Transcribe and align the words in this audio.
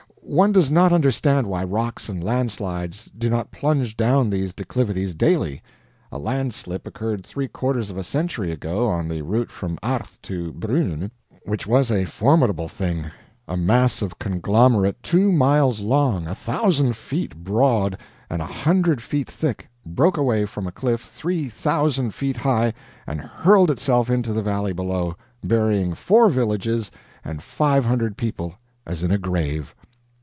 One 0.23 0.53
does 0.53 0.71
not 0.71 0.93
understand 0.93 1.47
why 1.47 1.65
rocks 1.65 2.07
and 2.07 2.23
landslides 2.23 3.11
do 3.17 3.29
not 3.29 3.51
plunge 3.51 3.97
down 3.97 4.29
these 4.29 4.53
declivities 4.53 5.13
daily. 5.13 5.61
A 6.09 6.17
landslip 6.17 6.87
occurred 6.87 7.25
three 7.25 7.49
quarters 7.49 7.89
of 7.89 7.97
a 7.97 8.03
century 8.05 8.49
ago, 8.49 8.87
on 8.87 9.09
the 9.09 9.23
route 9.23 9.51
from 9.51 9.77
Arth 9.83 10.19
to 10.21 10.53
Brunnen, 10.53 11.11
which 11.43 11.67
was 11.67 11.91
a 11.91 12.05
formidable 12.05 12.69
thing. 12.69 13.05
A 13.45 13.57
mass 13.57 14.01
of 14.01 14.19
conglomerate 14.19 15.03
two 15.03 15.33
miles 15.33 15.81
long, 15.81 16.27
a 16.27 16.35
thousand 16.35 16.95
feet 16.95 17.35
broad, 17.35 17.97
and 18.29 18.41
a 18.41 18.45
hundred 18.45 19.01
feet 19.01 19.29
thick, 19.29 19.67
broke 19.85 20.15
away 20.15 20.45
from 20.45 20.65
a 20.65 20.71
cliff 20.71 21.01
three 21.13 21.49
thousand 21.49 22.13
feet 22.13 22.37
high 22.37 22.73
and 23.05 23.19
hurled 23.19 23.69
itself 23.69 24.09
into 24.09 24.31
the 24.31 24.43
valley 24.43 24.71
below, 24.71 25.13
burying 25.43 25.93
four 25.93 26.29
villages 26.29 26.89
and 27.25 27.43
five 27.43 27.83
hundred 27.85 28.15
people, 28.15 28.53
as 28.87 29.03
in 29.03 29.11
a 29.11 29.17
grave. 29.17 29.75